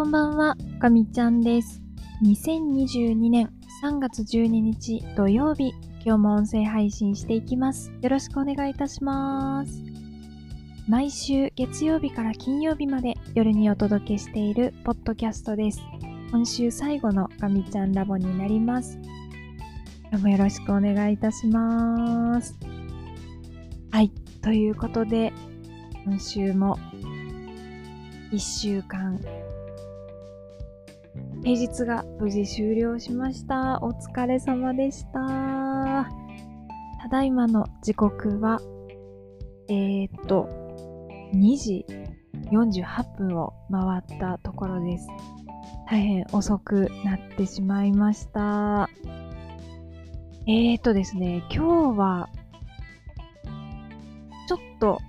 [0.00, 1.82] こんばんは、かみちゃんです。
[2.24, 3.52] 2022年
[3.82, 7.92] 3月12日土曜日、今日も音声配信していきます。
[8.00, 9.82] よろしくお願いいたします。
[10.88, 15.82] 毎週月曜日から金曜日まで夜にお届けしているポッドキャストです。
[16.32, 18.98] 今週最後のかみちゃんラボになります。
[20.08, 22.56] 今日もよろしくお願いいたします。
[23.90, 25.34] はい、ということで、
[26.06, 26.78] 今週も
[28.32, 29.20] 1週間
[31.42, 33.78] 平日が無事終了しました。
[33.82, 36.06] お疲れ様でした。
[37.02, 38.60] ただいまの時刻は、
[39.68, 40.48] えー、っと、
[41.32, 41.86] 2時
[42.52, 45.06] 48分を回ったところです。
[45.88, 48.90] 大変遅くなってしまいました。
[50.46, 52.28] えー、っとですね、今日は、
[54.46, 55.00] ちょっと、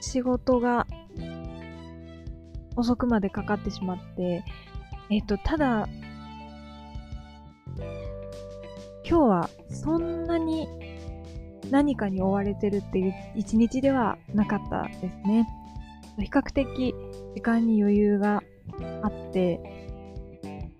[0.00, 0.86] 仕事が
[2.76, 4.44] 遅くまでかかってしまって、
[5.10, 5.88] えっと、ただ、
[9.08, 10.68] 今日はそんなに
[11.70, 15.48] 何かに追われてるっていう一日ではなかったですね。
[16.18, 16.94] 比較的
[17.34, 18.42] 時間に余裕が
[19.02, 19.60] あって、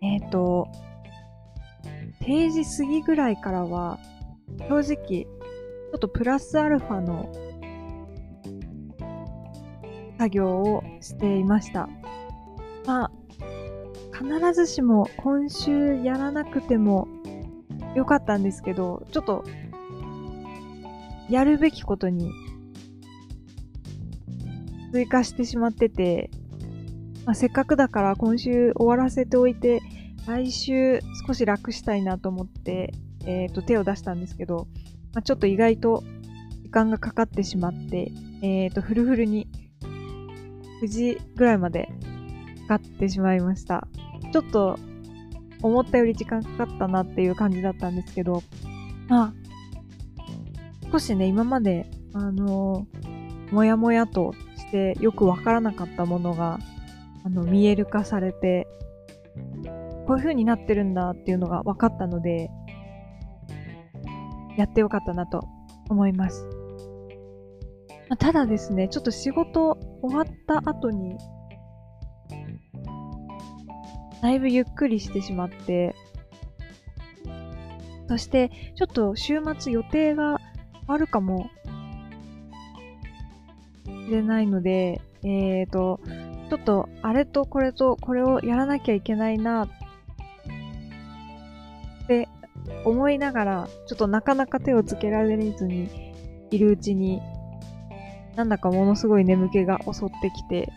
[0.03, 0.69] えっ、と、
[2.21, 3.99] 定時過ぎぐらいからは、
[4.69, 7.33] 正直、ちょっとプラスアルファの
[10.19, 11.89] 作業をしていました。
[12.87, 13.13] まあ、
[14.23, 17.09] 必ずしも今週やらなくても
[17.97, 19.45] よかったんですけど、ちょっと、
[21.29, 22.31] やるべきことに
[24.93, 26.31] 追加してしまってて、
[27.25, 29.81] まあ、せっかくだから今週終わらせておいて、
[30.27, 32.93] 来週少し楽したいなと思って、
[33.25, 34.69] えっ、と、手を出したんですけど、
[35.15, 36.03] まあ、ちょっと意外と
[36.63, 39.49] 時間がかかってしまって、えっ、と、フルフルに
[40.83, 41.89] 9時ぐらいまで
[42.69, 43.89] かかってしまいました。
[44.33, 44.79] ちょっと
[45.63, 48.43] 思ったより時間かかったなっていう感じだったんですけど、
[49.09, 49.33] まあ、
[50.91, 52.87] 少しね、今まで、あの
[53.51, 56.59] もやもやとしてよくわからなかったものが、
[57.25, 58.67] あの、見える化されて、
[60.07, 62.51] こういう風になってるんだっていうのが分かったので、
[64.57, 65.47] やってよかったなと
[65.89, 66.45] 思います。
[68.09, 71.17] まあただですね、ちょっと仕事終わった後に、
[74.23, 75.95] だいぶゆっくりしてしまって、
[78.09, 80.41] そして、ちょっと週末予定が
[80.87, 81.51] あるかも
[83.85, 85.99] しれないので、えーと、
[86.51, 89.69] ちょっとあれとこれとこれをやらなきゃいけないなっ
[92.07, 92.29] て
[92.85, 95.89] 思いながら、ちょっとなかなか手をつけられずに
[96.51, 97.21] いるうちに、
[98.37, 100.73] なんだかものすごい眠気が襲ってきて、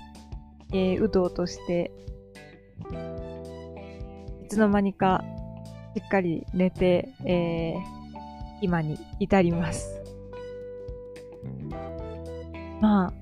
[0.72, 1.92] えーうとうとして、
[4.46, 5.24] いつの間にか
[5.96, 7.96] しっかり寝て、えー
[8.62, 10.02] 今に至ります。
[12.82, 13.14] まあ、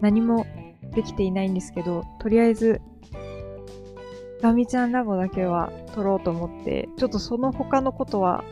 [0.00, 0.46] 何も
[0.94, 2.80] できていないんですけど、とりあえず、
[4.42, 8.44] ガミちゃんラボだけは撮ろうと思って、ちょっとその他のことは、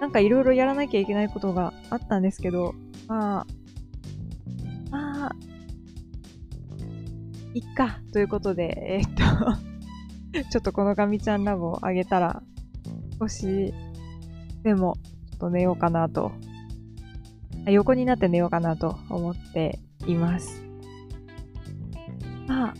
[0.00, 2.74] なんかいろいろやらなきゃいけないことがあったんですけど、
[3.06, 3.46] まあ、
[7.54, 9.14] いっか、ということで、えーっ
[10.32, 12.42] と、 ちょっとこのガミちゃんラボをあげたら、
[13.18, 13.72] 少し
[14.62, 14.96] でも、
[15.30, 16.32] ちょっと寝ようかなと、
[17.66, 20.62] 横になって寝ようかなと思っています。
[22.46, 22.74] まあ、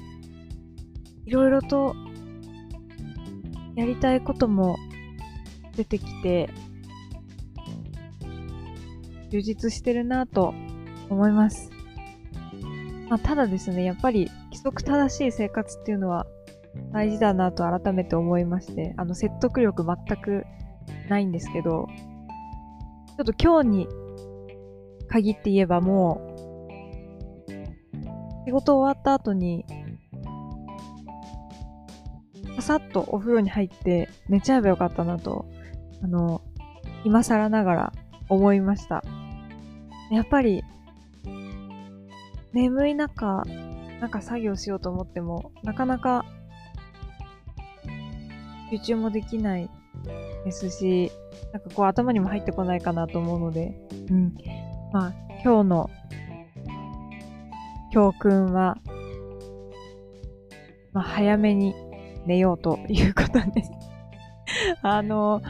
[1.25, 1.94] いろいろと
[3.75, 4.77] やりたいことも
[5.77, 6.50] 出てきて、
[9.31, 10.54] 充実してるなと
[11.09, 11.71] 思います。
[13.09, 14.31] まあ、ただですね、やっぱり
[14.62, 16.25] 規則正しい生活っていうのは
[16.93, 20.47] 大事だなと改めて思いまして、あの説得力全く
[21.09, 21.89] ないんですけど、
[23.17, 23.89] ちょっと今日に
[25.09, 26.21] 限って言えばも
[27.48, 29.66] う、仕事終わった後に、
[32.57, 35.47] ささっとお風呂に入って寝ちゃえばよかったなと、
[36.04, 36.41] あの、
[37.04, 37.92] 今更ながら
[38.28, 39.03] 思いました。
[40.13, 40.63] やっぱり、
[42.53, 43.42] 眠い中、
[44.03, 46.25] なんか作業しようと思っても、なかなか
[48.72, 49.71] 集中もできない
[50.45, 51.13] ですし、
[51.53, 53.72] なんかこう頭にも入ってこないかなと思うので、
[54.10, 54.34] うん。
[54.93, 55.15] まあ、
[55.45, 55.91] 今日の
[57.93, 58.77] 教訓は、
[60.93, 61.72] まあ、早めに
[62.27, 63.71] 寝ようということです。
[64.83, 65.43] あの、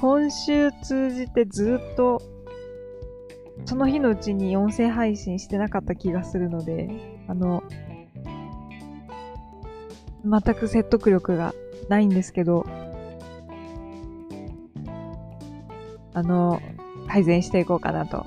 [0.00, 2.22] 今週通じてずっと、
[3.66, 6.88] その日のうちに音声配信してなかった気がするので、
[7.28, 7.62] あの、
[10.24, 11.54] 全く説得力が
[11.88, 12.66] ないんですけど、
[16.12, 16.60] あの、
[17.08, 18.26] 改善していこうかなと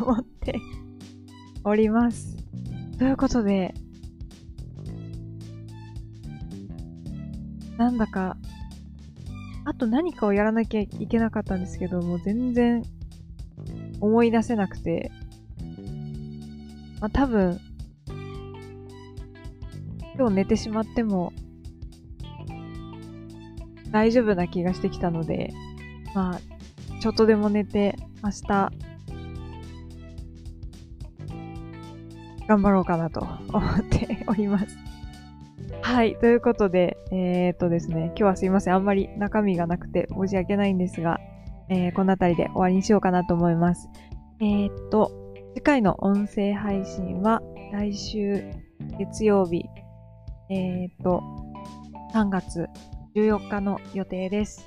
[0.00, 0.60] 思って
[1.64, 2.36] おります。
[2.98, 3.74] ということで、
[7.76, 8.36] なんだか、
[9.64, 12.82] あと何かをやらなきゃいけなかったんですけど、もう全然
[14.00, 15.10] 思い出せなくて、
[17.00, 17.58] まあ多分、
[20.20, 21.32] 今日寝てしまっても
[23.90, 25.50] 大丈夫な気がしてきたので、
[26.14, 28.70] まあ、ちょっとでも寝て明日
[32.46, 34.66] 頑張ろうかなと思って おります。
[35.80, 36.16] はい。
[36.16, 38.74] ということで、えー、っとですね、今日はすいません。
[38.74, 41.18] あんまり中身がなくて申し訳ないんですが、
[41.70, 43.88] えー、この辺りで終わりにしようかなと思います。
[44.40, 45.12] えー、っと、
[45.54, 47.40] 次回の音声配信は
[47.72, 48.44] 来週
[48.98, 49.64] 月曜日、
[50.50, 51.22] えー、っと、
[52.12, 52.66] 3月
[53.14, 54.66] 14日の予定です。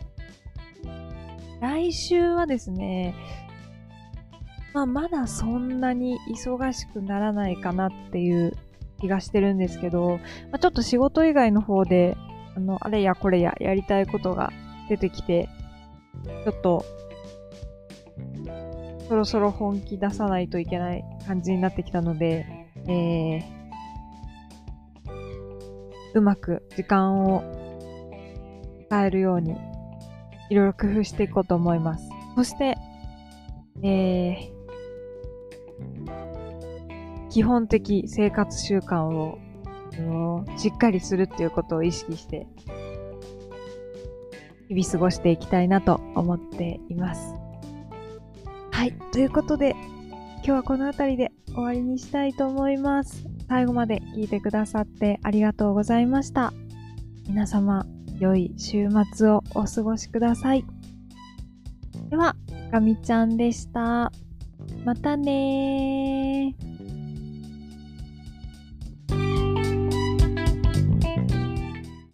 [1.60, 3.14] 来週はですね、
[4.74, 8.54] まあ、まだそんなに忙しくならないかなっていう
[9.02, 10.20] 気がしてるんですけど、
[10.52, 12.16] まあ、ちょっと仕事以外の方で、
[12.56, 14.52] あの、あれやこれややりたいことが
[14.88, 15.50] 出てきて、
[16.46, 16.86] ちょっと、
[19.10, 22.46] そろそろ本気出さないといけない感じになってきたので、
[22.88, 23.63] えー、
[26.14, 27.44] うまく時間を
[28.88, 29.56] 使えるように、
[30.50, 32.10] いろいろ工夫していこうと思います。
[32.36, 32.78] そして、
[33.82, 34.50] えー、
[37.30, 39.40] 基本的生活習慣を
[40.58, 42.48] しっかりするっていうことを意識して
[44.70, 47.34] 日々過ごしていきたいなと思っています。
[48.72, 48.94] はい。
[49.12, 49.76] ということで、
[50.46, 53.26] 今日はこの辺りで終わりにしたいと思います。
[53.48, 56.52] 最後まで聞いてくださってありがとうございました。
[57.30, 57.86] 皆様、
[58.20, 60.66] 良い週末をお過ごしください。
[62.10, 62.36] では、
[62.72, 64.12] かみちゃんでした。
[64.84, 66.23] またね。